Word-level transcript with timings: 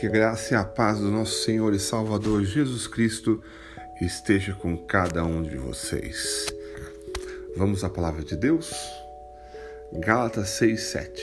Que 0.00 0.06
a 0.06 0.10
graça 0.10 0.54
e 0.54 0.56
a 0.56 0.64
paz 0.64 0.98
do 0.98 1.10
nosso 1.10 1.44
Senhor 1.44 1.74
e 1.74 1.78
Salvador 1.78 2.42
Jesus 2.42 2.86
Cristo 2.86 3.42
esteja 4.00 4.54
com 4.54 4.74
cada 4.74 5.22
um 5.26 5.42
de 5.42 5.58
vocês. 5.58 6.46
Vamos 7.54 7.84
à 7.84 7.90
palavra 7.90 8.24
de 8.24 8.34
Deus? 8.34 8.72
Gálatas 9.92 10.48
6:7. 10.58 11.20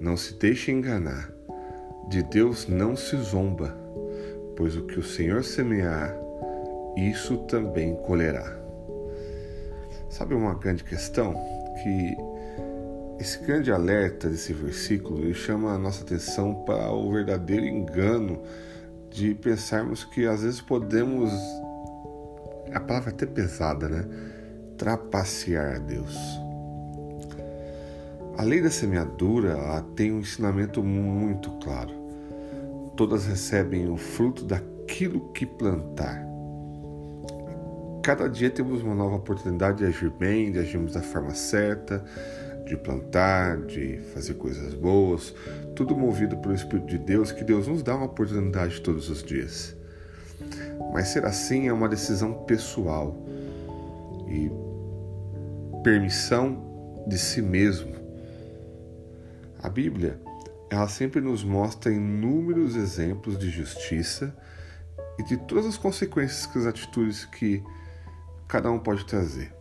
Não 0.00 0.16
se 0.16 0.32
deixe 0.32 0.72
enganar. 0.72 1.30
De 2.08 2.22
Deus 2.22 2.66
não 2.66 2.96
se 2.96 3.18
zomba, 3.18 3.76
pois 4.56 4.74
o 4.76 4.86
que 4.86 4.98
o 4.98 5.04
Senhor 5.04 5.44
semear, 5.44 6.16
isso 6.96 7.36
também 7.46 7.94
colherá. 7.96 8.58
Sabe 10.08 10.34
uma 10.34 10.54
grande 10.54 10.84
questão 10.84 11.34
que 11.82 12.16
esse 13.18 13.38
grande 13.38 13.70
alerta 13.70 14.28
desse 14.28 14.52
versículo 14.52 15.32
chama 15.34 15.72
a 15.72 15.78
nossa 15.78 16.02
atenção 16.02 16.54
para 16.64 16.90
o 16.90 17.12
verdadeiro 17.12 17.64
engano 17.64 18.42
de 19.10 19.34
pensarmos 19.34 20.04
que 20.04 20.26
às 20.26 20.42
vezes 20.42 20.60
podemos, 20.60 21.30
a 22.72 22.80
palavra 22.80 23.10
é 23.10 23.14
até 23.14 23.26
pesada, 23.26 23.88
né? 23.88 24.04
Trapacear 24.76 25.76
a 25.76 25.78
Deus. 25.78 26.18
A 28.36 28.42
lei 28.42 28.60
da 28.60 28.70
semeadura 28.70 29.56
tem 29.94 30.12
um 30.12 30.18
ensinamento 30.18 30.82
muito 30.82 31.52
claro. 31.62 31.92
Todas 32.96 33.26
recebem 33.26 33.88
o 33.88 33.96
fruto 33.96 34.44
daquilo 34.44 35.32
que 35.32 35.46
plantar. 35.46 36.20
Cada 38.02 38.28
dia 38.28 38.50
temos 38.50 38.82
uma 38.82 38.94
nova 38.94 39.16
oportunidade 39.16 39.78
de 39.78 39.84
agir 39.86 40.10
bem, 40.10 40.50
de 40.50 40.58
agirmos 40.58 40.92
da 40.92 41.00
forma 41.00 41.34
certa, 41.34 42.04
de 42.64 42.76
plantar, 42.76 43.58
de 43.62 43.98
fazer 44.14 44.34
coisas 44.34 44.74
boas, 44.74 45.34
tudo 45.74 45.96
movido 45.96 46.36
pelo 46.38 46.54
Espírito 46.54 46.86
de 46.86 46.98
Deus, 46.98 47.30
que 47.30 47.44
Deus 47.44 47.66
nos 47.68 47.82
dá 47.82 47.94
uma 47.94 48.06
oportunidade 48.06 48.80
todos 48.80 49.10
os 49.10 49.22
dias. 49.22 49.76
Mas 50.92 51.08
ser 51.08 51.24
assim 51.24 51.68
é 51.68 51.72
uma 51.72 51.88
decisão 51.88 52.44
pessoal 52.44 53.16
e 54.28 54.50
permissão 55.82 57.04
de 57.06 57.18
si 57.18 57.42
mesmo. 57.42 57.94
A 59.62 59.68
Bíblia, 59.68 60.20
ela 60.70 60.88
sempre 60.88 61.20
nos 61.20 61.44
mostra 61.44 61.92
inúmeros 61.92 62.76
exemplos 62.76 63.38
de 63.38 63.50
justiça 63.50 64.34
e 65.18 65.22
de 65.22 65.36
todas 65.36 65.66
as 65.66 65.76
consequências 65.76 66.46
que 66.46 66.58
as 66.58 66.66
atitudes 66.66 67.24
que 67.24 67.62
cada 68.48 68.70
um 68.70 68.78
pode 68.78 69.04
trazer. 69.06 69.52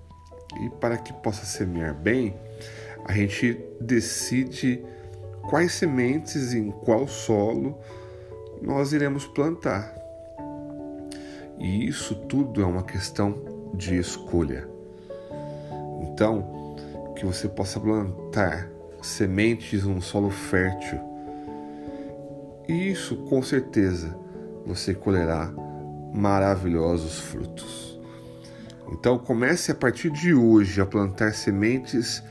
E 0.62 0.70
para 0.70 0.98
que 0.98 1.12
possa 1.14 1.46
semear 1.46 1.94
bem, 1.96 2.36
a 3.06 3.14
gente 3.14 3.60
decide 3.80 4.84
quais 5.50 5.74
sementes 5.74 6.54
em 6.54 6.72
qual 6.72 7.08
solo 7.08 7.78
nós 8.62 8.94
iremos 8.94 9.26
plantar. 9.26 9.94
E 11.60 11.88
isso 11.88 12.16
tudo 12.16 12.62
é 12.62 12.66
uma 12.66 12.84
questão 12.84 13.72
de 13.74 13.98
escolha. 13.98 14.68
Então, 16.02 16.76
que 17.16 17.26
você 17.26 17.48
possa 17.48 17.80
plantar 17.80 18.70
sementes 19.02 19.84
num 19.84 20.02
solo 20.02 20.30
fértil. 20.30 21.00
E 22.68 22.92
isso, 22.92 23.18
com 23.26 23.42
certeza, 23.42 24.18
você 24.66 24.94
colherá 24.94 25.54
maravilhosos 26.14 27.20
frutos. 27.20 28.00
Então, 28.92 29.18
comece 29.18 29.72
a 29.72 29.76
partir 29.76 30.10
de 30.10 30.34
hoje 30.34 30.80
a 30.80 30.86
plantar 30.86 31.34
sementes 31.34 32.24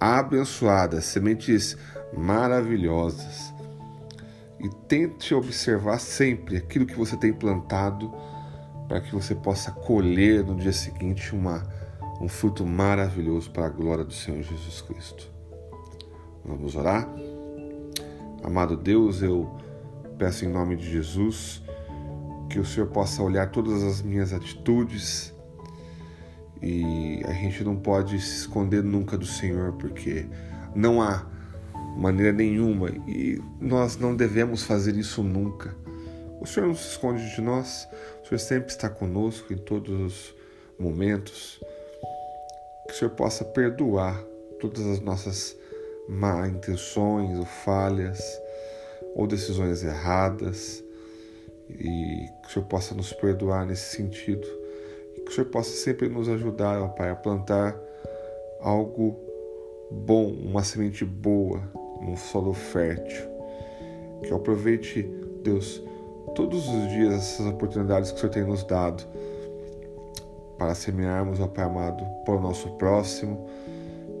abençoadas, 0.00 1.04
sementes 1.04 1.76
maravilhosas. 2.16 3.54
E 4.58 4.68
tente 4.88 5.34
observar 5.34 5.98
sempre 5.98 6.56
aquilo 6.56 6.86
que 6.86 6.96
você 6.96 7.16
tem 7.16 7.32
plantado 7.32 8.12
para 8.88 9.00
que 9.00 9.14
você 9.14 9.34
possa 9.34 9.70
colher 9.70 10.44
no 10.44 10.56
dia 10.56 10.72
seguinte 10.72 11.34
uma, 11.34 11.62
um 12.20 12.28
fruto 12.28 12.64
maravilhoso 12.64 13.50
para 13.50 13.66
a 13.66 13.70
glória 13.70 14.04
do 14.04 14.12
Senhor 14.12 14.42
Jesus 14.42 14.80
Cristo. 14.80 15.30
Vamos 16.44 16.74
orar? 16.76 17.08
Amado 18.42 18.76
Deus, 18.76 19.22
eu 19.22 19.50
peço 20.16 20.44
em 20.44 20.48
nome 20.48 20.76
de 20.76 20.90
Jesus 20.90 21.62
que 22.48 22.60
o 22.60 22.64
Senhor 22.64 22.86
possa 22.86 23.22
olhar 23.22 23.50
todas 23.50 23.82
as 23.82 24.00
minhas 24.00 24.32
atitudes, 24.32 25.34
e 26.62 27.22
a 27.24 27.32
gente 27.32 27.62
não 27.62 27.76
pode 27.76 28.20
se 28.20 28.40
esconder 28.40 28.82
nunca 28.82 29.16
do 29.16 29.26
Senhor, 29.26 29.72
porque 29.74 30.26
não 30.74 31.02
há 31.02 31.26
maneira 31.96 32.32
nenhuma 32.32 32.90
e 33.06 33.40
nós 33.60 33.96
não 33.96 34.14
devemos 34.14 34.62
fazer 34.62 34.96
isso 34.96 35.22
nunca. 35.22 35.74
O 36.40 36.46
Senhor 36.46 36.66
não 36.66 36.74
se 36.74 36.88
esconde 36.88 37.34
de 37.34 37.40
nós, 37.40 37.88
o 38.22 38.28
Senhor 38.28 38.38
sempre 38.38 38.70
está 38.70 38.88
conosco 38.88 39.52
em 39.52 39.56
todos 39.56 40.00
os 40.00 40.34
momentos. 40.78 41.60
Que 42.86 42.92
o 42.92 42.96
Senhor 42.96 43.10
possa 43.10 43.44
perdoar 43.44 44.22
todas 44.60 44.86
as 44.86 45.00
nossas 45.00 45.56
má 46.08 46.46
intenções 46.46 47.36
ou 47.38 47.44
falhas 47.44 48.20
ou 49.14 49.26
decisões 49.26 49.82
erradas 49.82 50.84
e 51.68 52.28
que 52.42 52.48
o 52.48 52.52
Senhor 52.52 52.66
possa 52.66 52.94
nos 52.94 53.12
perdoar 53.12 53.66
nesse 53.66 53.96
sentido 53.96 54.46
que 55.26 55.32
o 55.32 55.34
Senhor 55.34 55.48
possa 55.48 55.70
sempre 55.70 56.08
nos 56.08 56.28
ajudar, 56.28 56.80
ó 56.80 56.88
Pai, 56.88 57.10
a 57.10 57.16
plantar 57.16 57.76
algo 58.60 59.18
bom, 59.90 60.30
uma 60.30 60.62
semente 60.62 61.04
boa, 61.04 61.60
num 62.00 62.16
solo 62.16 62.54
fértil. 62.54 63.26
Que 64.22 64.30
eu 64.30 64.36
aproveite, 64.36 65.02
Deus, 65.42 65.82
todos 66.34 66.68
os 66.68 66.88
dias 66.90 67.12
essas 67.14 67.46
oportunidades 67.46 68.12
que 68.12 68.18
o 68.18 68.20
Senhor 68.20 68.32
tem 68.32 68.44
nos 68.44 68.62
dado 68.62 69.04
para 70.56 70.74
semearmos, 70.74 71.40
ó 71.40 71.48
Pai 71.48 71.64
amado, 71.64 72.04
para 72.24 72.36
o 72.36 72.40
nosso 72.40 72.70
próximo 72.76 73.48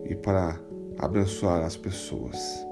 e 0.04 0.14
para 0.14 0.58
abençoar 0.98 1.62
as 1.62 1.76
pessoas. 1.76 2.66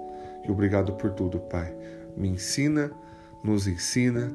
E 0.45 0.51
obrigado 0.51 0.93
por 0.95 1.13
tudo, 1.13 1.39
Pai. 1.39 1.75
Me 2.17 2.29
ensina, 2.29 2.91
nos 3.45 3.69
ensina 3.69 4.31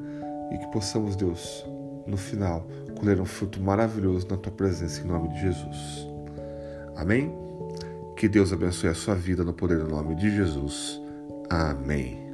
e 0.52 0.58
que 0.58 0.68
possamos, 0.68 1.16
Deus, 1.18 1.66
no 2.08 2.18
final, 2.18 2.66
colher 3.00 3.20
um 3.20 3.26
fruto 3.26 3.62
maravilhoso 3.62 4.28
na 4.30 4.38
tua 4.38 4.52
presença, 4.52 5.02
em 5.02 5.06
nome 5.06 5.30
de 5.30 5.42
Jesus. 5.42 6.08
Amém? 6.96 7.34
Que 8.16 8.28
Deus 8.28 8.52
abençoe 8.52 8.90
a 8.90 8.94
sua 8.94 9.16
vida 9.16 9.44
no 9.44 9.54
poder 9.54 9.80
do 9.80 9.88
nome 9.88 10.16
de 10.16 10.30
Jesus. 10.30 11.02
Amém. 11.50 12.29